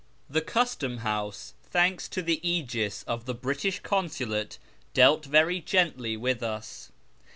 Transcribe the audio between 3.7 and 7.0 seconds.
Consulate, dealt very gently with us.